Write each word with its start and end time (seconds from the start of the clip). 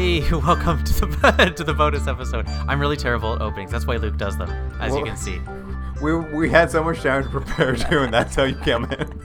Hey, 0.00 0.22
welcome 0.32 0.82
to 0.82 1.04
the 1.04 1.52
to 1.58 1.62
the 1.62 1.74
bonus 1.74 2.06
episode. 2.06 2.48
I'm 2.48 2.80
really 2.80 2.96
terrible 2.96 3.34
at 3.34 3.42
openings. 3.42 3.70
That's 3.70 3.86
why 3.86 3.96
Luke 3.96 4.16
does 4.16 4.34
them, 4.38 4.48
as 4.80 4.96
you 4.96 5.04
can 5.04 5.14
see. 5.14 5.38
We, 6.00 6.16
we 6.16 6.48
had 6.48 6.70
so 6.70 6.82
much 6.82 7.02
time 7.02 7.24
to 7.24 7.28
prepare 7.28 7.76
too, 7.76 7.98
and 7.98 8.14
that's 8.14 8.34
how 8.34 8.44
you 8.44 8.54
come 8.54 8.84
in. 8.86 9.20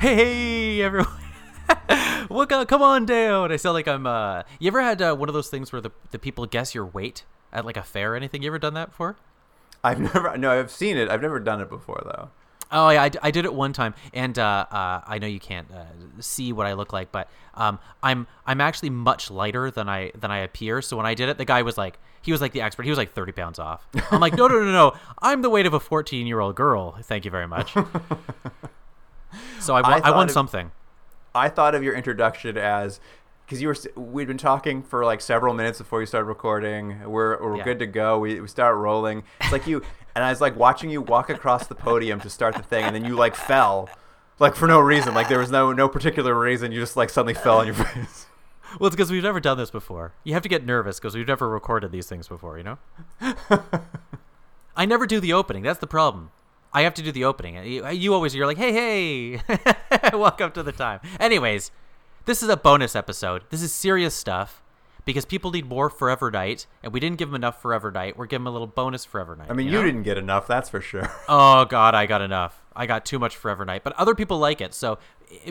Hey, 0.00 0.16
hey, 0.16 0.82
everyone. 0.82 1.06
Look, 2.28 2.50
uh, 2.50 2.64
come 2.64 2.82
on 2.82 3.06
down. 3.06 3.52
I 3.52 3.56
sound 3.56 3.74
like 3.74 3.86
I'm. 3.86 4.08
Uh, 4.08 4.42
you 4.58 4.66
ever 4.66 4.82
had 4.82 5.00
uh, 5.00 5.14
one 5.14 5.28
of 5.28 5.34
those 5.34 5.48
things 5.48 5.70
where 5.70 5.80
the 5.80 5.92
the 6.10 6.18
people 6.18 6.46
guess 6.46 6.74
your 6.74 6.84
weight 6.84 7.22
at 7.52 7.64
like 7.64 7.76
a 7.76 7.84
fair 7.84 8.14
or 8.14 8.16
anything? 8.16 8.42
You 8.42 8.48
ever 8.48 8.58
done 8.58 8.74
that 8.74 8.88
before? 8.88 9.14
I've 9.84 10.00
never, 10.00 10.36
no, 10.36 10.50
I've 10.50 10.72
seen 10.72 10.96
it. 10.96 11.08
I've 11.08 11.22
never 11.22 11.38
done 11.38 11.60
it 11.60 11.68
before 11.68 12.02
though. 12.04 12.30
Oh 12.72 12.88
yeah, 12.90 13.04
I, 13.04 13.10
I 13.22 13.30
did 13.30 13.44
it 13.44 13.54
one 13.54 13.72
time, 13.72 13.94
and 14.12 14.36
uh, 14.38 14.66
uh, 14.70 15.00
I 15.06 15.18
know 15.18 15.26
you 15.28 15.38
can't 15.40 15.68
uh, 15.70 15.84
see 16.20 16.52
what 16.52 16.66
I 16.66 16.72
look 16.72 16.92
like, 16.92 17.12
but 17.12 17.28
um, 17.54 17.78
I'm 18.02 18.26
I'm 18.44 18.60
actually 18.60 18.90
much 18.90 19.30
lighter 19.30 19.70
than 19.70 19.88
I 19.88 20.10
than 20.18 20.30
I 20.32 20.38
appear. 20.38 20.82
So 20.82 20.96
when 20.96 21.06
I 21.06 21.14
did 21.14 21.28
it, 21.28 21.38
the 21.38 21.44
guy 21.44 21.62
was 21.62 21.78
like, 21.78 21.98
he 22.22 22.32
was 22.32 22.40
like 22.40 22.50
the 22.52 22.60
expert. 22.62 22.82
He 22.82 22.90
was 22.90 22.98
like 22.98 23.12
thirty 23.12 23.30
pounds 23.32 23.58
off. 23.60 23.86
I'm 24.10 24.20
like, 24.20 24.34
no, 24.34 24.48
no, 24.48 24.58
no, 24.64 24.72
no. 24.72 24.92
I'm 25.22 25.42
the 25.42 25.50
weight 25.50 25.66
of 25.66 25.74
a 25.74 25.80
14 25.80 26.26
year 26.26 26.40
old 26.40 26.56
girl. 26.56 26.98
Thank 27.02 27.24
you 27.24 27.30
very 27.30 27.46
much. 27.46 27.72
so 29.60 29.74
I, 29.74 29.82
won- 29.82 30.02
I 30.02 30.08
I, 30.08 30.10
won 30.10 30.28
it- 30.28 30.32
something. 30.32 30.72
I 31.34 31.48
thought 31.50 31.74
of 31.74 31.82
your 31.82 31.94
introduction 31.94 32.56
as 32.56 32.98
because 33.46 33.62
you 33.62 33.68
were 33.68 33.76
we'd 33.94 34.26
been 34.28 34.36
talking 34.38 34.82
for 34.82 35.04
like 35.04 35.20
several 35.20 35.54
minutes 35.54 35.78
before 35.78 36.00
you 36.00 36.06
started 36.06 36.26
recording. 36.26 37.00
We're 37.08 37.40
we're 37.42 37.56
Yeah. 37.58 37.64
good 37.64 37.78
to 37.78 37.86
go. 37.86 38.18
We 38.18 38.40
we 38.40 38.48
start 38.48 38.76
rolling. 38.76 39.22
It's 39.40 39.52
like 39.52 39.66
you 39.66 39.82
and 40.14 40.24
I 40.24 40.30
was 40.30 40.40
like 40.40 40.56
watching 40.56 40.90
you 40.90 41.00
walk 41.00 41.30
across 41.30 41.66
the 41.66 41.74
podium 41.74 42.20
to 42.20 42.30
start 42.30 42.54
the 42.56 42.62
thing, 42.62 42.84
and 42.84 42.94
then 42.94 43.04
you 43.04 43.14
like 43.16 43.34
fell, 43.36 43.88
like 44.38 44.54
for 44.56 44.66
no 44.66 44.80
reason. 44.80 45.14
Like 45.14 45.28
there 45.28 45.38
was 45.38 45.50
no 45.50 45.72
no 45.72 45.88
particular 45.88 46.38
reason. 46.38 46.72
You 46.72 46.80
just 46.80 46.96
like 46.96 47.10
suddenly 47.10 47.34
fell 47.34 47.58
on 47.58 47.66
your 47.66 47.74
face. 47.76 48.26
Well, 48.80 48.88
it's 48.88 48.96
because 48.96 49.12
we've 49.12 49.22
never 49.22 49.38
done 49.40 49.56
this 49.56 49.70
before. 49.70 50.12
You 50.24 50.34
have 50.34 50.42
to 50.42 50.48
get 50.48 50.66
nervous 50.66 50.98
because 50.98 51.14
we've 51.14 51.26
never 51.28 51.48
recorded 51.48 51.92
these 51.92 52.08
things 52.08 52.26
before. 52.28 52.58
You 52.58 52.64
know. 52.64 52.78
I 54.76 54.84
never 54.84 55.06
do 55.06 55.20
the 55.20 55.32
opening. 55.32 55.62
That's 55.62 55.78
the 55.78 55.86
problem. 55.86 56.30
I 56.72 56.82
have 56.82 56.92
to 56.94 57.02
do 57.02 57.12
the 57.12 57.24
opening. 57.24 57.54
You, 57.64 57.88
you 57.88 58.12
always 58.12 58.34
you're 58.34 58.44
like, 58.46 58.58
hey, 58.58 59.38
hey, 59.46 60.10
welcome 60.12 60.50
to 60.52 60.62
the 60.62 60.72
time. 60.72 61.00
Anyways, 61.18 61.70
this 62.26 62.42
is 62.42 62.48
a 62.48 62.56
bonus 62.56 62.94
episode. 62.94 63.44
This 63.50 63.62
is 63.62 63.72
serious 63.72 64.14
stuff 64.14 64.62
because 65.04 65.24
people 65.24 65.52
need 65.52 65.64
more 65.66 65.88
Forever 65.88 66.30
Knight, 66.30 66.66
and 66.82 66.92
we 66.92 67.00
didn't 67.00 67.18
give 67.18 67.28
them 67.28 67.36
enough 67.36 67.62
Forever 67.62 67.90
Knight. 67.90 68.18
We're 68.18 68.26
giving 68.26 68.44
them 68.44 68.48
a 68.48 68.50
little 68.50 68.66
bonus 68.66 69.04
Forever 69.04 69.36
Knight. 69.36 69.48
I 69.48 69.54
mean, 69.54 69.66
you 69.66 69.74
know? 69.74 69.84
didn't 69.84 70.02
get 70.02 70.18
enough, 70.18 70.46
that's 70.46 70.68
for 70.68 70.80
sure. 70.80 71.10
Oh 71.28 71.64
God, 71.64 71.94
I 71.94 72.06
got 72.06 72.20
enough. 72.20 72.62
I 72.74 72.86
got 72.86 73.06
too 73.06 73.18
much 73.18 73.36
Forever 73.36 73.64
Knight, 73.64 73.82
but 73.84 73.92
other 73.94 74.14
people 74.14 74.38
like 74.38 74.60
it. 74.60 74.74
So 74.74 74.98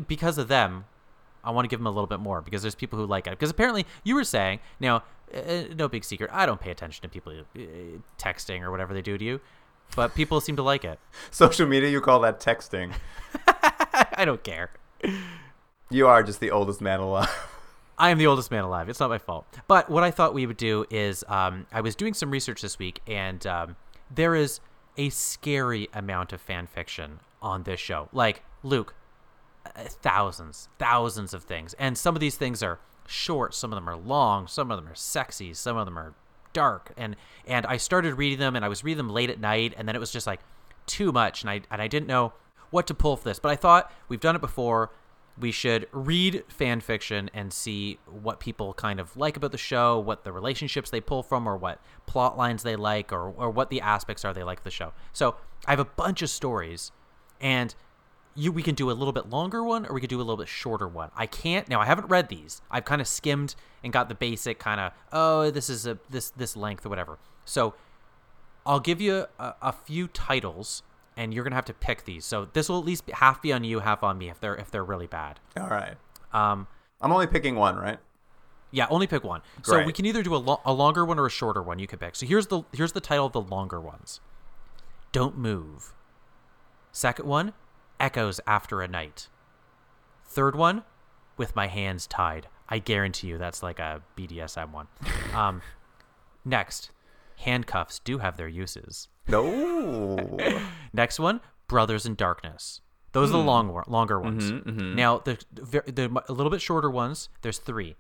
because 0.08 0.38
of 0.38 0.48
them, 0.48 0.86
I 1.44 1.52
want 1.52 1.66
to 1.66 1.70
give 1.70 1.80
them 1.80 1.88
a 1.88 1.92
little 1.92 2.08
bit 2.08 2.20
more 2.20 2.42
because 2.42 2.62
there's 2.62 2.76
people 2.76 3.00
who 3.00 3.06
like 3.06 3.28
it. 3.28 3.32
Because 3.32 3.50
apparently, 3.50 3.86
you 4.04 4.16
were 4.16 4.24
saying 4.24 4.60
now, 4.80 5.04
uh, 5.34 5.64
no 5.76 5.88
big 5.88 6.04
secret. 6.04 6.30
I 6.34 6.46
don't 6.46 6.60
pay 6.60 6.72
attention 6.72 7.02
to 7.04 7.10
people 7.10 7.34
uh, 7.34 7.60
texting 8.20 8.62
or 8.62 8.72
whatever 8.72 8.94
they 8.94 9.02
do 9.02 9.18
to 9.18 9.24
you, 9.24 9.42
but 9.96 10.14
people 10.14 10.42
seem 10.42 10.56
to 10.58 10.64
like 10.64 10.84
it. 10.84 11.00
Social 11.32 11.68
media, 11.68 11.90
you 11.90 12.02
call 12.02 12.20
that 12.22 12.40
texting. 12.40 12.94
I 14.18 14.26
don't 14.26 14.44
care. 14.44 14.72
You 15.90 16.08
are 16.08 16.24
just 16.24 16.40
the 16.40 16.52
oldest 16.52 16.82
man 16.82 17.00
alive. 17.00 17.30
I 17.98 18.10
am 18.10 18.18
the 18.18 18.28
oldest 18.28 18.52
man 18.52 18.64
alive. 18.64 18.90
It's 18.90 19.00
not 19.00 19.10
my 19.10 19.18
fault. 19.18 19.46
But 19.68 19.90
what 19.90 20.04
I 20.04 20.12
thought 20.12 20.34
we 20.34 20.46
would 20.46 20.58
do 20.58 20.86
is 20.90 21.24
um, 21.28 21.66
I 21.72 21.82
was 21.82 21.96
doing 21.96 22.14
some 22.14 22.32
research 22.32 22.62
this 22.62 22.78
week, 22.78 23.02
and 23.08 23.46
um, 23.48 23.76
there 24.14 24.36
is 24.36 24.60
a 24.98 25.10
scary 25.10 25.88
amount 25.94 26.34
of 26.34 26.42
fan 26.42 26.68
fiction 26.68 27.20
on 27.42 27.64
this 27.64 27.80
show. 27.80 28.10
Like, 28.12 28.44
Luke, 28.64 28.96
uh, 29.66 29.84
thousands, 29.88 30.68
thousands 30.80 31.34
of 31.34 31.44
things. 31.44 31.74
And 31.76 31.98
some 31.98 32.16
of 32.16 32.20
these 32.20 32.36
things 32.36 32.62
are 32.64 32.80
short, 33.08 33.54
some 33.54 33.72
of 33.72 33.78
them 33.78 33.88
are 33.88 33.96
long, 33.96 34.48
some 34.48 34.72
of 34.72 34.78
them 34.78 34.92
are 34.92 34.96
sexy, 34.96 35.54
some 35.54 35.78
of 35.78 35.86
them 35.86 35.98
are 35.98 36.14
dark. 36.54 36.92
And 36.98 37.16
and 37.46 37.66
I 37.66 37.78
started 37.78 38.16
reading 38.16 38.40
them 38.40 38.56
and 38.56 38.66
I 38.66 38.68
was 38.68 38.84
reading 38.84 38.98
them 38.98 39.10
late 39.10 39.30
at 39.30 39.40
night 39.40 39.74
and 39.78 39.88
then 39.88 39.96
it 39.96 40.00
was 40.00 40.12
just 40.12 40.26
like 40.26 40.40
too 40.86 41.12
much 41.12 41.42
and 41.42 41.50
I 41.50 41.62
and 41.70 41.82
I 41.82 41.88
didn't 41.88 42.08
know 42.08 42.34
what 42.72 42.88
to 42.88 42.94
pull 42.94 43.18
for 43.18 43.26
this. 43.26 43.40
But 43.40 43.52
I 43.52 43.56
thought 43.56 43.92
we've 44.08 44.20
done 44.20 44.36
it 44.36 44.42
before. 44.42 44.92
We 45.38 45.52
should 45.52 45.88
read 45.92 46.44
fan 46.48 46.80
fiction 46.80 47.30
and 47.34 47.52
see 47.52 48.00
what 48.06 48.40
people 48.40 48.74
kind 48.74 49.00
of 49.00 49.16
like 49.18 49.36
about 49.36 49.52
the 49.52 49.58
show, 49.58 50.00
what 50.00 50.24
the 50.24 50.32
relationships 50.32 50.90
they 50.90 51.02
pull 51.02 51.24
from, 51.24 51.48
or 51.48 51.58
what 51.58 51.82
plot 52.06 52.38
lines 52.38 52.64
they 52.64 52.78
like, 52.78 53.12
or, 53.12 53.30
or 53.30 53.50
what 53.50 53.70
the 53.70 53.82
aspects 53.82 54.24
are 54.24 54.34
they 54.34 54.44
like 54.44 54.64
the 54.64 54.72
show. 54.72 54.94
So 55.12 55.36
I 55.66 55.72
have 55.72 55.80
a 55.80 55.86
bunch 55.86 56.22
of 56.22 56.30
stories, 56.30 56.92
and 57.42 57.76
you 58.36 58.52
we 58.52 58.62
can 58.62 58.76
do 58.76 58.92
a 58.92 58.94
little 58.94 59.14
bit 59.14 59.30
longer 59.30 59.64
one 59.64 59.86
or 59.86 59.94
we 59.94 60.02
could 60.02 60.10
do 60.10 60.18
a 60.18 60.24
little 60.24 60.38
bit 60.38 60.48
shorter 60.48 60.88
one. 60.88 61.10
I 61.16 61.26
can't 61.26 61.68
now. 61.70 61.80
I 61.80 61.86
haven't 61.86 62.08
read 62.08 62.30
these. 62.30 62.62
I've 62.70 62.86
kind 62.86 63.02
of 63.02 63.08
skimmed 63.08 63.56
and 63.84 63.94
got 63.94 64.10
the 64.10 64.16
basic 64.16 64.60
kind 64.60 64.80
of 64.82 64.92
oh 65.12 65.50
this 65.52 65.70
is 65.70 65.88
a 65.88 65.98
this 66.10 66.32
this 66.32 66.56
length 66.56 66.86
or 66.86 66.90
whatever. 66.90 67.18
So 67.46 67.74
I'll 68.66 68.80
give 68.80 69.00
you 69.00 69.26
a, 69.40 69.56
a 69.62 69.72
few 69.72 70.08
titles 70.08 70.84
and 71.18 71.34
you're 71.34 71.44
gonna 71.44 71.56
have 71.56 71.66
to 71.66 71.74
pick 71.74 72.06
these. 72.06 72.26
So 72.26 72.46
this 72.54 72.70
will 72.70 72.80
at 72.80 72.86
least 72.86 73.10
half 73.12 73.42
be 73.42 73.54
on 73.54 73.64
you, 73.64 73.80
half 73.80 74.04
on 74.04 74.18
me 74.18 74.30
if 74.30 74.40
they're 74.40 74.56
if 74.56 74.72
they're 74.72 74.84
really 74.84 75.08
bad. 75.08 75.40
All 75.60 75.68
right. 75.68 75.96
Um, 76.34 76.68
I'm 77.02 77.12
only 77.12 77.28
picking 77.28 77.56
one, 77.56 77.76
right? 77.76 78.00
yeah, 78.72 78.88
only 78.90 79.08
pick 79.08 79.24
one. 79.24 79.42
So 79.64 79.84
we 79.86 79.94
can 79.94 80.06
either 80.06 80.22
do 80.22 80.36
a, 80.36 80.38
lo- 80.38 80.60
a 80.66 80.74
longer 80.74 81.06
one 81.06 81.18
or 81.18 81.26
a 81.26 81.30
shorter 81.30 81.64
one. 81.64 81.80
You 81.80 81.88
can 81.88 81.98
pick. 81.98 82.16
So 82.16 82.26
here's 82.26 82.48
the 82.48 82.64
here's 82.74 82.92
the 82.92 83.00
title 83.00 83.26
of 83.26 83.32
the 83.32 83.42
longer 83.42 83.80
ones. 83.80 84.20
Don't 85.14 85.38
move. 85.38 85.94
Second 86.92 87.26
one, 87.26 87.54
echoes 88.02 88.42
after 88.46 88.82
a 88.82 88.88
night. 88.88 89.30
Third 90.26 90.56
one, 90.58 90.84
with 91.38 91.56
my 91.56 91.68
hands 91.68 92.06
tied. 92.06 92.48
I 92.68 92.80
guarantee 92.80 93.28
you 93.28 93.38
that's 93.38 93.64
like 93.64 93.80
a 93.80 94.02
BDSM 94.18 94.72
one. 94.72 94.88
Um, 95.34 95.62
next, 96.46 96.92
handcuffs 97.38 98.00
do 98.00 98.20
have 98.20 98.38
their 98.38 98.48
uses. 98.48 99.08
No. 99.28 100.38
Next 100.94 101.20
one, 101.20 101.42
Brothers 101.68 102.06
in 102.06 102.16
Darkness. 102.16 102.82
Those 103.12 103.30
are 103.30 103.34
the 103.34 103.42
hmm. 103.42 103.48
long, 103.48 103.84
longer 103.88 104.20
ones. 104.20 104.52
Mm-hmm, 104.52 104.70
mm-hmm. 104.70 104.96
Now 104.96 105.20
the 105.20 105.38
the, 105.54 105.84
the 105.90 106.24
a 106.28 106.34
little 106.34 106.50
bit 106.50 106.62
shorter 106.62 106.90
ones. 106.90 107.30
There's 107.44 107.60
three, 107.60 107.96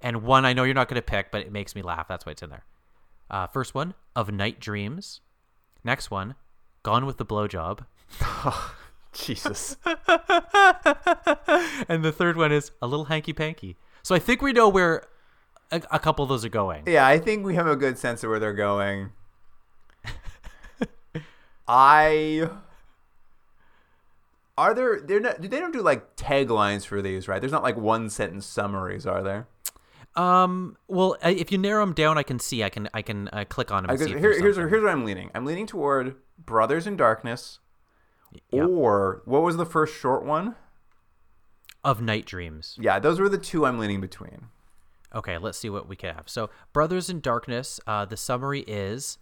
and 0.00 0.22
one 0.22 0.44
I 0.44 0.52
know 0.52 0.62
you're 0.62 0.74
not 0.74 0.88
going 0.88 1.00
to 1.00 1.02
pick, 1.02 1.32
but 1.32 1.40
it 1.40 1.50
makes 1.50 1.74
me 1.74 1.82
laugh. 1.82 2.06
That's 2.06 2.24
why 2.24 2.32
it's 2.32 2.42
in 2.42 2.50
there. 2.50 2.64
Uh, 3.28 3.48
first 3.48 3.74
one, 3.74 3.94
of 4.14 4.30
Night 4.30 4.60
Dreams. 4.60 5.20
Next 5.82 6.12
one, 6.12 6.36
Gone 6.82 7.06
with 7.06 7.16
the 7.16 7.24
Blowjob. 7.24 7.86
Jesus. 9.12 9.76
and 11.88 12.04
the 12.04 12.12
third 12.12 12.36
one 12.36 12.50
is 12.50 12.72
a 12.80 12.86
little 12.86 13.04
hanky 13.06 13.32
panky. 13.32 13.76
So 14.02 14.14
I 14.14 14.18
think 14.18 14.42
we 14.42 14.52
know 14.52 14.68
where 14.68 15.04
a, 15.72 15.82
a 15.92 15.98
couple 15.98 16.22
of 16.22 16.28
those 16.28 16.44
are 16.44 16.48
going. 16.50 16.84
Yeah, 16.86 17.04
I 17.06 17.18
think 17.18 17.44
we 17.44 17.54
have 17.56 17.66
a 17.66 17.74
good 17.76 17.98
sense 17.98 18.22
of 18.22 18.30
where 18.30 18.38
they're 18.38 18.52
going. 18.52 19.10
I 21.68 22.48
are 24.58 24.74
there? 24.74 25.00
They're 25.00 25.20
not. 25.20 25.40
They 25.40 25.48
don't 25.60 25.72
do 25.72 25.80
like 25.80 26.16
taglines 26.16 26.84
for 26.84 27.00
these, 27.00 27.28
right? 27.28 27.40
There's 27.40 27.52
not 27.52 27.62
like 27.62 27.76
one 27.76 28.10
sentence 28.10 28.46
summaries, 28.46 29.06
are 29.06 29.22
there? 29.22 29.46
Um. 30.14 30.76
Well, 30.88 31.16
if 31.22 31.50
you 31.50 31.58
narrow 31.58 31.84
them 31.84 31.94
down, 31.94 32.18
I 32.18 32.22
can 32.22 32.38
see. 32.38 32.62
I 32.62 32.68
can. 32.68 32.88
I 32.92 33.02
can 33.02 33.28
uh, 33.28 33.44
click 33.48 33.70
on 33.70 33.84
them. 33.84 33.90
I 33.90 33.94
And 33.94 34.02
see 34.02 34.08
here, 34.10 34.18
here's 34.18 34.56
here's 34.56 34.82
where 34.82 34.88
I'm 34.88 35.04
leaning. 35.04 35.30
I'm 35.34 35.44
leaning 35.46 35.66
toward 35.66 36.16
Brothers 36.38 36.86
in 36.86 36.96
Darkness, 36.96 37.60
Yep. 38.50 38.68
or 38.68 39.22
what 39.24 39.42
was 39.42 39.56
the 39.56 39.66
first 39.66 39.94
short 39.94 40.24
one? 40.24 40.56
of 41.84 42.00
Night 42.00 42.24
Dreams. 42.26 42.76
Yeah, 42.80 43.00
those 43.00 43.18
were 43.18 43.28
the 43.28 43.38
two 43.38 43.66
I'm 43.66 43.76
leaning 43.78 44.00
between. 44.00 44.46
Okay, 45.14 45.38
let's 45.38 45.58
see 45.58 45.68
what 45.70 45.88
we 45.88 45.96
can 45.96 46.14
have. 46.14 46.28
So, 46.28 46.50
Brothers 46.72 47.10
in 47.10 47.20
Darkness, 47.20 47.80
uh, 47.86 48.04
the 48.04 48.16
summary 48.16 48.60
is 48.60 49.18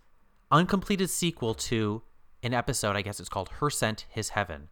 uncompleted 0.50 1.10
sequel 1.10 1.54
to 1.54 2.02
an 2.42 2.54
episode, 2.54 2.96
I 2.96 3.02
guess 3.02 3.20
it's 3.20 3.28
called 3.28 3.48
Her 3.60 3.70
Scent, 3.70 4.06
His 4.08 4.30
Heaven. 4.30 4.68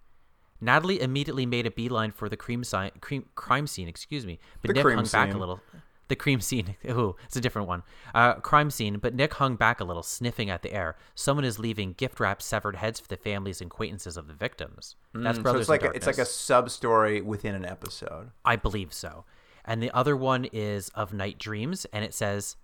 Natalie 0.60 1.00
immediately 1.00 1.46
made 1.46 1.66
a 1.66 1.70
beeline 1.70 2.10
for 2.10 2.28
the 2.28 2.36
cream, 2.36 2.64
si- 2.64 2.90
cream 3.00 3.26
crime 3.34 3.66
scene, 3.66 3.88
excuse 3.88 4.26
me, 4.26 4.38
but 4.60 4.68
The 4.68 4.74
Nick 4.82 4.94
hung 4.94 5.06
back 5.06 5.32
a 5.34 5.38
little. 5.38 5.60
The 6.08 6.16
cream 6.16 6.40
scene. 6.40 6.74
Ooh, 6.88 7.16
it's 7.26 7.36
a 7.36 7.40
different 7.40 7.68
one. 7.68 7.82
Uh, 8.14 8.34
crime 8.34 8.70
scene, 8.70 8.98
but 8.98 9.14
Nick 9.14 9.34
hung 9.34 9.56
back 9.56 9.78
a 9.78 9.84
little, 9.84 10.02
sniffing 10.02 10.48
at 10.50 10.62
the 10.62 10.72
air. 10.72 10.96
Someone 11.14 11.44
is 11.44 11.58
leaving 11.58 11.92
gift 11.92 12.18
wrapped 12.18 12.42
severed 12.42 12.76
heads 12.76 12.98
for 12.98 13.08
the 13.08 13.16
families 13.16 13.60
and 13.60 13.70
acquaintances 13.70 14.16
of 14.16 14.26
the 14.26 14.34
victims. 14.34 14.96
That's 15.12 15.38
Mm, 15.38 15.42
Brothers 15.42 15.66
so 15.66 15.74
it's 15.74 15.82
like 15.82 15.90
a, 15.92 15.94
it's 15.94 16.06
like 16.06 16.18
a 16.18 16.24
sub 16.24 16.70
story 16.70 17.20
within 17.20 17.54
an 17.54 17.64
episode. 17.66 18.30
I 18.44 18.56
believe 18.56 18.92
so. 18.92 19.26
And 19.64 19.82
the 19.82 19.90
other 19.92 20.16
one 20.16 20.46
is 20.52 20.88
of 20.90 21.12
Night 21.12 21.38
Dreams, 21.38 21.86
and 21.92 22.04
it 22.04 22.14
says 22.14 22.56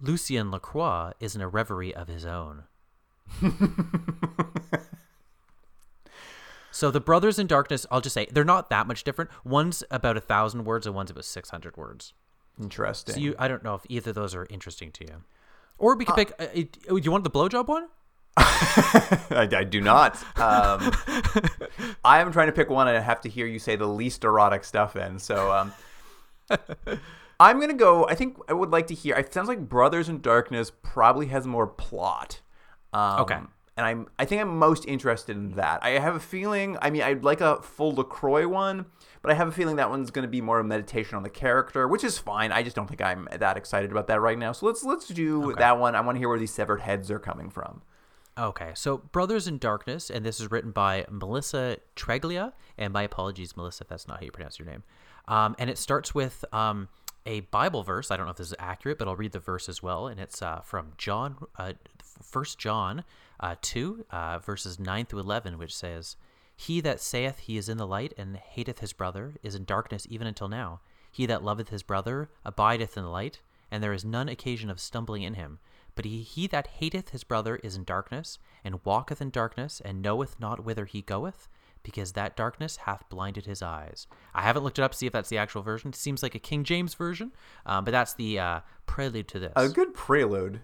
Lucien 0.00 0.50
Lacroix 0.50 1.12
is 1.20 1.34
in 1.36 1.40
a 1.42 1.48
reverie 1.48 1.94
of 1.94 2.08
his 2.08 2.24
own. 2.24 2.64
so 6.70 6.90
the 6.90 7.00
Brothers 7.00 7.38
in 7.38 7.46
Darkness, 7.46 7.86
I'll 7.90 8.00
just 8.00 8.14
say 8.14 8.26
they're 8.30 8.44
not 8.44 8.70
that 8.70 8.86
much 8.86 9.04
different. 9.04 9.30
One's 9.44 9.84
about 9.90 10.16
a 10.16 10.20
thousand 10.20 10.64
words, 10.64 10.86
and 10.86 10.94
one's 10.94 11.10
about 11.10 11.24
six 11.24 11.50
hundred 11.50 11.76
words. 11.76 12.14
Interesting. 12.60 13.14
So 13.14 13.20
you, 13.20 13.34
I 13.38 13.48
don't 13.48 13.62
know 13.62 13.74
if 13.74 13.82
either 13.88 14.10
of 14.10 14.14
those 14.16 14.34
are 14.34 14.46
interesting 14.50 14.90
to 14.92 15.04
you. 15.04 15.22
Or 15.78 15.96
we 15.96 16.04
could 16.04 16.16
pick. 16.16 16.32
Uh, 16.38 16.46
it- 16.54 16.78
do 16.88 16.98
you 17.02 17.10
want 17.10 17.24
the 17.24 17.30
blowjob 17.30 17.66
one? 17.66 17.88
I, 18.36 19.48
I 19.52 19.64
do 19.64 19.80
not. 19.80 20.16
Um, 20.38 20.90
I 22.04 22.20
am 22.20 22.32
trying 22.32 22.46
to 22.46 22.52
pick 22.52 22.70
one, 22.70 22.88
and 22.88 22.96
I 22.96 23.00
have 23.00 23.20
to 23.22 23.28
hear 23.28 23.46
you 23.46 23.58
say 23.58 23.76
the 23.76 23.86
least 23.86 24.24
erotic 24.24 24.64
stuff 24.64 24.96
in. 24.96 25.18
So, 25.18 25.52
um, 25.52 25.72
I'm 27.40 27.60
gonna 27.60 27.74
go. 27.74 28.06
I 28.08 28.14
think 28.14 28.38
I 28.48 28.52
would 28.52 28.70
like 28.70 28.86
to 28.88 28.94
hear. 28.94 29.16
It 29.16 29.32
sounds 29.32 29.48
like 29.48 29.68
Brothers 29.68 30.08
in 30.08 30.20
Darkness 30.20 30.70
probably 30.82 31.26
has 31.26 31.46
more 31.46 31.66
plot. 31.66 32.40
Um, 32.92 33.20
Okay. 33.20 33.38
And 33.74 33.86
I'm. 33.86 34.06
I 34.18 34.26
think 34.26 34.42
I'm 34.42 34.58
most 34.58 34.84
interested 34.86 35.34
in 35.34 35.52
that. 35.52 35.82
I 35.82 35.90
have 35.98 36.14
a 36.14 36.20
feeling. 36.20 36.76
I 36.82 36.90
mean, 36.90 37.00
I'd 37.02 37.24
like 37.24 37.40
a 37.40 37.62
full 37.62 37.94
Lacroix 37.94 38.46
one, 38.46 38.84
but 39.22 39.32
I 39.32 39.34
have 39.34 39.48
a 39.48 39.52
feeling 39.52 39.76
that 39.76 39.88
one's 39.88 40.10
going 40.10 40.24
to 40.24 40.28
be 40.28 40.42
more 40.42 40.58
of 40.58 40.66
a 40.66 40.68
meditation 40.68 41.16
on 41.16 41.22
the 41.22 41.30
character, 41.30 41.88
which 41.88 42.04
is 42.04 42.18
fine. 42.18 42.52
I 42.52 42.62
just 42.62 42.76
don't 42.76 42.86
think 42.86 43.00
I'm 43.00 43.28
that 43.34 43.56
excited 43.56 43.90
about 43.90 44.08
that 44.08 44.20
right 44.20 44.38
now. 44.38 44.52
So 44.52 44.66
let's 44.66 44.84
let's 44.84 45.08
do 45.08 45.54
that 45.56 45.78
one. 45.78 45.94
I 45.96 46.02
want 46.02 46.16
to 46.16 46.18
hear 46.18 46.28
where 46.28 46.38
these 46.38 46.52
severed 46.52 46.82
heads 46.82 47.10
are 47.10 47.18
coming 47.18 47.48
from. 47.48 47.80
Okay, 48.38 48.72
so 48.74 48.98
Brothers 48.98 49.46
in 49.46 49.58
Darkness, 49.58 50.10
and 50.10 50.24
this 50.24 50.38
is 50.40 50.50
written 50.50 50.70
by 50.70 51.04
Melissa 51.10 51.78
Treglia, 51.96 52.52
and 52.78 52.92
my 52.92 53.02
apologies, 53.02 53.56
Melissa, 53.56 53.84
if 53.84 53.88
that's 53.88 54.06
not 54.08 54.20
how 54.20 54.24
you 54.24 54.30
pronounce 54.30 54.58
your 54.58 54.66
name. 54.68 54.84
Um, 55.28 55.54
and 55.58 55.70
it 55.70 55.78
starts 55.78 56.14
with 56.14 56.44
um, 56.52 56.88
a 57.24 57.40
Bible 57.40 57.82
verse. 57.82 58.10
I 58.10 58.16
don't 58.16 58.26
know 58.26 58.32
if 58.32 58.36
this 58.36 58.48
is 58.48 58.54
accurate, 58.58 58.98
but 58.98 59.08
I'll 59.08 59.16
read 59.16 59.32
the 59.32 59.38
verse 59.38 59.68
as 59.68 59.82
well, 59.82 60.06
and 60.06 60.18
it's 60.20 60.42
uh, 60.42 60.60
from 60.60 60.92
John, 60.98 61.36
uh, 61.56 61.74
First 62.22 62.58
John 62.58 63.04
uh, 63.40 63.56
two, 63.60 64.04
uh, 64.10 64.38
verses 64.38 64.78
nine 64.78 65.06
through 65.06 65.20
eleven, 65.20 65.58
which 65.58 65.74
says, 65.74 66.16
"He 66.56 66.80
that 66.80 67.00
saith 67.00 67.40
he 67.40 67.56
is 67.56 67.68
in 67.68 67.78
the 67.78 67.86
light 67.86 68.12
and 68.16 68.36
hateth 68.36 68.80
his 68.80 68.92
brother 68.92 69.34
is 69.42 69.54
in 69.54 69.64
darkness 69.64 70.06
even 70.10 70.26
until 70.26 70.48
now. 70.48 70.80
He 71.10 71.26
that 71.26 71.44
loveth 71.44 71.68
his 71.68 71.82
brother 71.82 72.30
abideth 72.44 72.96
in 72.96 73.04
the 73.04 73.10
light, 73.10 73.40
and 73.70 73.82
there 73.82 73.92
is 73.92 74.04
none 74.04 74.28
occasion 74.28 74.70
of 74.70 74.80
stumbling 74.80 75.22
in 75.22 75.34
him." 75.34 75.58
But 75.94 76.06
he, 76.06 76.22
he 76.22 76.46
that 76.46 76.68
hateth 76.78 77.10
his 77.10 77.22
brother 77.22 77.56
is 77.56 77.76
in 77.76 77.84
darkness, 77.84 78.38
and 78.64 78.84
walketh 78.84 79.20
in 79.20 79.30
darkness, 79.30 79.82
and 79.84 80.00
knoweth 80.00 80.40
not 80.40 80.64
whither 80.64 80.86
he 80.86 81.02
goeth, 81.02 81.48
because 81.82 82.12
that 82.12 82.36
darkness 82.36 82.78
hath 82.78 83.08
blinded 83.08 83.46
his 83.46 83.62
eyes. 83.62 84.06
I 84.34 84.42
haven't 84.42 84.64
looked 84.64 84.78
it 84.78 84.82
up 84.82 84.92
to 84.92 84.98
see 84.98 85.06
if 85.06 85.12
that's 85.12 85.28
the 85.28 85.38
actual 85.38 85.62
version. 85.62 85.90
It 85.90 85.96
seems 85.96 86.22
like 86.22 86.34
a 86.34 86.38
King 86.38 86.64
James 86.64 86.94
version, 86.94 87.32
um, 87.66 87.84
but 87.84 87.90
that's 87.90 88.14
the 88.14 88.38
uh, 88.38 88.60
prelude 88.86 89.28
to 89.28 89.38
this. 89.38 89.52
A 89.56 89.68
good 89.68 89.94
prelude. 89.94 90.60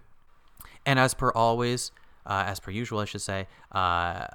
And 0.87 0.99
as 0.99 1.15
per 1.15 1.31
always, 1.33 1.91
uh, 2.27 2.45
as 2.47 2.61
per 2.61 2.71
usual, 2.71 3.01
I 3.01 3.05
should 3.05 3.23
say, 3.23 3.47
uh, 3.73 4.27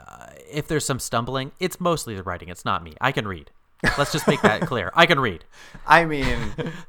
if 0.51 0.67
there's 0.67 0.85
some 0.85 0.99
stumbling, 0.99 1.51
it's 1.59 1.79
mostly 1.79 2.15
the 2.15 2.23
writing. 2.23 2.49
It's 2.49 2.65
not 2.65 2.83
me. 2.83 2.93
I 2.99 3.11
can 3.11 3.27
read. 3.27 3.51
Let's 3.97 4.11
just 4.11 4.27
make 4.27 4.41
that 4.41 4.61
clear. 4.67 4.91
I 4.93 5.05
can 5.05 5.19
read. 5.19 5.45
I 5.85 6.05
mean, 6.05 6.37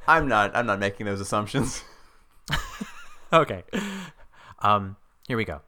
I'm 0.06 0.29
not. 0.29 0.55
I'm 0.55 0.67
not 0.67 0.79
making 0.79 1.06
those 1.06 1.20
assumptions. 1.20 1.82
okay. 3.32 3.64
Um, 4.61 4.97
here 5.26 5.37
we 5.37 5.44
go. 5.44 5.61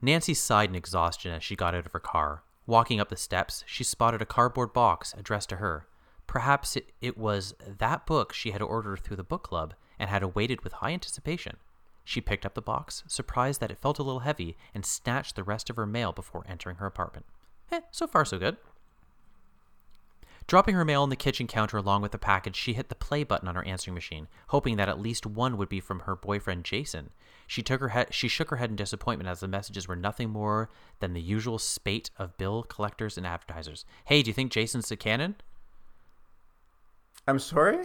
Nancy 0.00 0.34
sighed 0.34 0.68
in 0.68 0.74
exhaustion 0.74 1.32
as 1.32 1.44
she 1.44 1.54
got 1.54 1.74
out 1.74 1.86
of 1.86 1.92
her 1.92 2.00
car. 2.00 2.42
Walking 2.66 3.00
up 3.00 3.08
the 3.08 3.16
steps, 3.16 3.64
she 3.66 3.82
spotted 3.82 4.22
a 4.22 4.26
cardboard 4.26 4.72
box 4.72 5.14
addressed 5.16 5.48
to 5.48 5.56
her. 5.56 5.86
Perhaps 6.26 6.76
it, 6.76 6.92
it 7.00 7.18
was 7.18 7.54
that 7.66 8.06
book 8.06 8.32
she 8.32 8.52
had 8.52 8.62
ordered 8.62 9.00
through 9.00 9.16
the 9.16 9.24
book 9.24 9.42
club 9.42 9.74
and 9.98 10.08
had 10.08 10.22
awaited 10.22 10.62
with 10.62 10.74
high 10.74 10.92
anticipation. 10.92 11.56
She 12.04 12.20
picked 12.20 12.46
up 12.46 12.54
the 12.54 12.62
box, 12.62 13.04
surprised 13.06 13.60
that 13.60 13.70
it 13.70 13.78
felt 13.78 13.98
a 13.98 14.02
little 14.02 14.20
heavy, 14.20 14.56
and 14.74 14.86
snatched 14.86 15.36
the 15.36 15.44
rest 15.44 15.70
of 15.70 15.76
her 15.76 15.86
mail 15.86 16.12
before 16.12 16.44
entering 16.48 16.76
her 16.76 16.86
apartment. 16.86 17.26
Eh, 17.70 17.80
so 17.90 18.06
far 18.06 18.24
so 18.24 18.38
good. 18.38 18.56
Dropping 20.46 20.74
her 20.74 20.84
mail 20.84 21.02
on 21.02 21.08
the 21.08 21.16
kitchen 21.16 21.46
counter 21.46 21.76
along 21.76 22.02
with 22.02 22.12
the 22.12 22.18
package, 22.18 22.56
she 22.56 22.72
hit 22.74 22.88
the 22.88 22.94
play 22.94 23.24
button 23.24 23.48
on 23.48 23.54
her 23.54 23.64
answering 23.64 23.94
machine, 23.94 24.28
hoping 24.48 24.76
that 24.76 24.88
at 24.88 25.00
least 25.00 25.26
one 25.26 25.56
would 25.56 25.68
be 25.68 25.80
from 25.80 26.00
her 26.00 26.16
boyfriend 26.16 26.64
Jason. 26.64 27.10
She 27.46 27.62
took 27.62 27.80
her 27.80 27.88
head 27.90 28.08
she 28.14 28.28
shook 28.28 28.50
her 28.50 28.56
head 28.56 28.70
in 28.70 28.76
disappointment 28.76 29.28
as 29.28 29.40
the 29.40 29.48
messages 29.48 29.86
were 29.86 29.96
nothing 29.96 30.30
more 30.30 30.70
than 31.00 31.12
the 31.12 31.20
usual 31.20 31.58
spate 31.58 32.10
of 32.16 32.36
bill 32.38 32.62
collectors 32.62 33.16
and 33.16 33.26
advertisers. 33.26 33.84
Hey, 34.06 34.22
do 34.22 34.30
you 34.30 34.34
think 34.34 34.52
Jason's 34.52 34.90
a 34.90 34.96
canon? 34.96 35.36
I'm 37.28 37.38
sorry. 37.38 37.78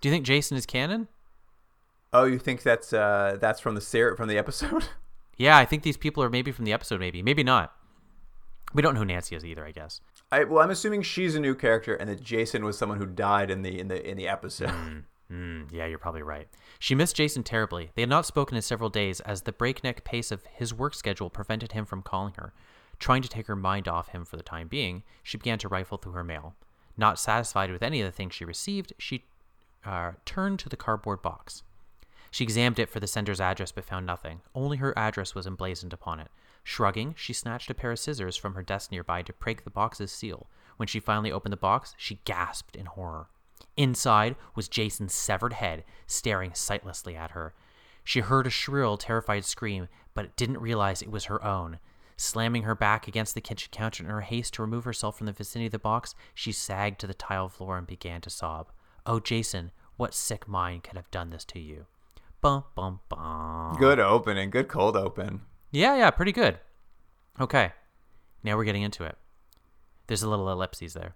Do 0.00 0.08
you 0.08 0.12
think 0.12 0.26
Jason 0.26 0.56
is 0.56 0.66
canon? 0.66 1.08
Oh, 2.12 2.24
you 2.24 2.38
think 2.38 2.62
that's 2.62 2.92
uh 2.92 3.38
that's 3.40 3.60
from 3.60 3.74
the 3.74 3.80
ser- 3.80 4.16
from 4.16 4.28
the 4.28 4.38
episode? 4.38 4.84
Yeah, 5.38 5.56
I 5.56 5.64
think 5.64 5.82
these 5.82 5.96
people 5.96 6.22
are 6.22 6.28
maybe 6.30 6.52
from 6.52 6.66
the 6.66 6.74
episode, 6.74 7.00
maybe. 7.00 7.22
Maybe 7.22 7.42
not. 7.42 7.72
We 8.74 8.82
don't 8.82 8.92
know 8.94 9.00
who 9.00 9.06
Nancy 9.06 9.34
is 9.34 9.44
either, 9.44 9.64
I 9.64 9.72
guess. 9.72 10.00
I 10.32 10.44
well, 10.44 10.64
I'm 10.64 10.70
assuming 10.70 11.02
she's 11.02 11.36
a 11.36 11.40
new 11.40 11.54
character, 11.54 11.94
and 11.94 12.08
that 12.08 12.22
Jason 12.22 12.64
was 12.64 12.78
someone 12.78 12.98
who 12.98 13.06
died 13.06 13.50
in 13.50 13.62
the 13.62 13.78
in 13.78 13.88
the 13.88 14.10
in 14.10 14.16
the 14.16 14.26
episode. 14.28 15.04
Mm, 15.30 15.72
yeah, 15.72 15.86
you're 15.86 15.96
probably 15.96 16.22
right. 16.22 16.46
She 16.78 16.94
missed 16.94 17.16
Jason 17.16 17.42
terribly. 17.42 17.90
They 17.94 18.02
had 18.02 18.10
not 18.10 18.26
spoken 18.26 18.54
in 18.54 18.60
several 18.60 18.90
days 18.90 19.20
as 19.20 19.42
the 19.42 19.52
breakneck 19.52 20.04
pace 20.04 20.30
of 20.30 20.44
his 20.52 20.74
work 20.74 20.94
schedule 20.94 21.30
prevented 21.30 21.72
him 21.72 21.86
from 21.86 22.02
calling 22.02 22.34
her. 22.36 22.52
Trying 22.98 23.22
to 23.22 23.30
take 23.30 23.46
her 23.46 23.56
mind 23.56 23.88
off 23.88 24.08
him 24.08 24.26
for 24.26 24.36
the 24.36 24.42
time 24.42 24.68
being, 24.68 25.04
she 25.22 25.38
began 25.38 25.58
to 25.60 25.68
rifle 25.68 25.96
through 25.96 26.12
her 26.12 26.22
mail. 26.22 26.54
Not 26.98 27.18
satisfied 27.18 27.70
with 27.70 27.82
any 27.82 28.02
of 28.02 28.04
the 28.04 28.12
things 28.12 28.34
she 28.34 28.44
received, 28.44 28.92
she 28.98 29.24
uh, 29.86 30.12
turned 30.26 30.58
to 30.58 30.68
the 30.68 30.76
cardboard 30.76 31.22
box. 31.22 31.62
She 32.30 32.44
examined 32.44 32.78
it 32.78 32.90
for 32.90 33.00
the 33.00 33.06
sender's 33.06 33.40
address 33.40 33.72
but 33.72 33.84
found 33.84 34.04
nothing. 34.04 34.42
Only 34.54 34.76
her 34.78 34.96
address 34.98 35.34
was 35.34 35.46
emblazoned 35.46 35.94
upon 35.94 36.20
it. 36.20 36.30
Shrugging, 36.64 37.14
she 37.16 37.32
snatched 37.32 37.70
a 37.70 37.74
pair 37.74 37.92
of 37.92 37.98
scissors 37.98 38.36
from 38.36 38.54
her 38.54 38.62
desk 38.62 38.90
nearby 38.90 39.22
to 39.22 39.32
break 39.32 39.64
the 39.64 39.70
box's 39.70 40.12
seal. 40.12 40.48
When 40.76 40.86
she 40.86 41.00
finally 41.00 41.32
opened 41.32 41.52
the 41.52 41.56
box, 41.56 41.94
she 41.98 42.20
gasped 42.24 42.76
in 42.76 42.86
horror. 42.86 43.28
Inside 43.76 44.36
was 44.54 44.68
Jason's 44.68 45.14
severed 45.14 45.54
head, 45.54 45.84
staring 46.06 46.54
sightlessly 46.54 47.16
at 47.16 47.32
her. 47.32 47.54
She 48.04 48.20
heard 48.20 48.46
a 48.46 48.50
shrill, 48.50 48.96
terrified 48.96 49.44
scream, 49.44 49.88
but 50.14 50.36
didn't 50.36 50.60
realize 50.60 51.02
it 51.02 51.10
was 51.10 51.24
her 51.24 51.42
own. 51.44 51.78
Slamming 52.16 52.64
her 52.64 52.74
back 52.74 53.08
against 53.08 53.34
the 53.34 53.40
kitchen 53.40 53.70
counter 53.72 54.04
in 54.04 54.10
her 54.10 54.20
haste 54.20 54.54
to 54.54 54.62
remove 54.62 54.84
herself 54.84 55.16
from 55.16 55.26
the 55.26 55.32
vicinity 55.32 55.66
of 55.66 55.72
the 55.72 55.78
box, 55.78 56.14
she 56.34 56.52
sagged 56.52 57.00
to 57.00 57.06
the 57.06 57.14
tile 57.14 57.48
floor 57.48 57.78
and 57.78 57.86
began 57.86 58.20
to 58.20 58.30
sob. 58.30 58.70
Oh, 59.06 59.18
Jason, 59.18 59.72
what 59.96 60.14
sick 60.14 60.46
mind 60.46 60.84
could 60.84 60.96
have 60.96 61.10
done 61.10 61.30
this 61.30 61.44
to 61.46 61.58
you? 61.58 61.86
Bum, 62.40 62.64
bum, 62.74 63.00
bum. 63.08 63.76
Good 63.78 63.98
opening, 64.00 64.50
good 64.50 64.68
cold 64.68 64.96
open. 64.96 65.42
Yeah, 65.72 65.96
yeah, 65.96 66.10
pretty 66.10 66.32
good. 66.32 66.58
Okay, 67.40 67.72
now 68.44 68.56
we're 68.56 68.64
getting 68.64 68.82
into 68.82 69.04
it. 69.04 69.16
There's 70.06 70.22
a 70.22 70.28
little 70.28 70.50
ellipses 70.50 70.92
there. 70.92 71.14